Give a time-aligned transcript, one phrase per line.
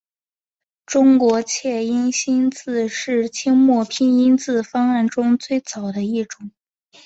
[0.87, 6.49] 中国切音新字是清末拼音字方案中最早的一种。